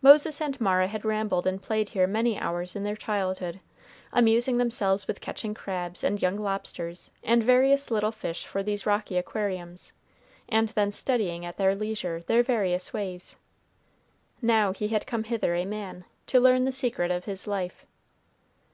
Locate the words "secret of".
16.72-17.26